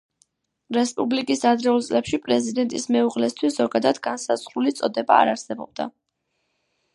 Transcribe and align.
რესპუბლიკის 0.75 1.43
ადრეულ 1.49 1.83
წლებში 1.87 2.19
პრეზიდენტის 2.23 2.87
მეუღლესთვის 2.95 3.59
ზოგადად 3.61 4.01
განსაზღვრული 4.09 4.75
წოდება 4.81 5.21
არ 5.21 5.33
არსებობდა. 5.37 5.89